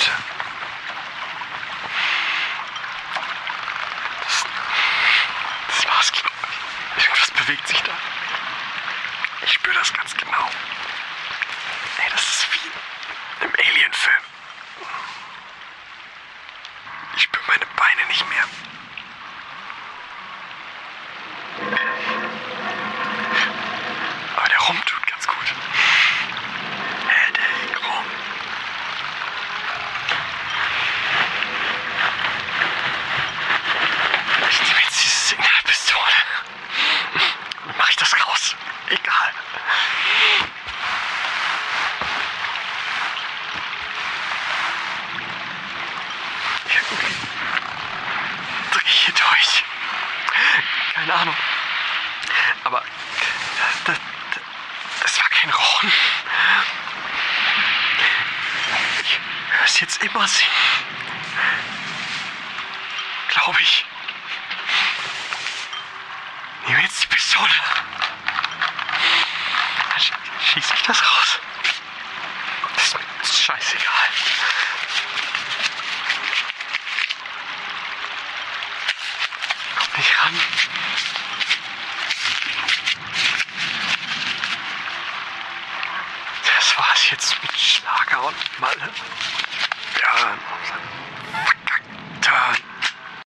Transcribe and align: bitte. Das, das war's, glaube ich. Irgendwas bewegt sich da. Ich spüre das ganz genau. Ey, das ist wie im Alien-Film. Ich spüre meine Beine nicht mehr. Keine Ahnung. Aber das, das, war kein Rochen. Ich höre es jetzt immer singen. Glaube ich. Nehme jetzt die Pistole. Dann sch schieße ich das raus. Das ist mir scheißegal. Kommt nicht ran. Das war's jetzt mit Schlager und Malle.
bitte. 0.00 0.10
Das, 4.24 4.44
das 5.68 5.88
war's, 5.88 6.12
glaube 6.12 6.28
ich. 6.96 7.04
Irgendwas 7.04 7.30
bewegt 7.32 7.68
sich 7.68 7.82
da. 7.82 7.92
Ich 9.42 9.52
spüre 9.52 9.74
das 9.74 9.92
ganz 9.92 10.16
genau. 10.16 10.48
Ey, 11.98 12.10
das 12.10 12.22
ist 12.22 12.48
wie 12.52 13.44
im 13.44 13.52
Alien-Film. 13.52 14.22
Ich 17.16 17.22
spüre 17.22 17.44
meine 17.46 17.66
Beine 17.76 18.06
nicht 18.08 18.26
mehr. 18.28 18.44
Keine 51.10 51.22
Ahnung. 51.22 51.36
Aber 52.62 52.84
das, 53.84 53.98
das, 55.02 55.18
war 55.18 55.28
kein 55.30 55.50
Rochen. 55.50 55.92
Ich 59.02 59.18
höre 59.50 59.64
es 59.64 59.80
jetzt 59.80 60.04
immer 60.04 60.28
singen. 60.28 60.50
Glaube 63.26 63.60
ich. 63.60 63.84
Nehme 66.68 66.80
jetzt 66.82 67.02
die 67.02 67.08
Pistole. 67.08 67.50
Dann 69.90 70.00
sch 70.00 70.12
schieße 70.52 70.74
ich 70.74 70.82
das 70.82 71.02
raus. 71.02 71.40
Das 72.76 72.84
ist 72.84 72.94
mir 72.94 73.56
scheißegal. 73.56 74.08
Kommt 79.76 79.98
nicht 79.98 80.24
ran. 80.24 80.40
Das 86.60 86.76
war's 86.76 87.10
jetzt 87.10 87.42
mit 87.42 87.58
Schlager 87.58 88.22
und 88.22 88.60
Malle. 88.60 88.90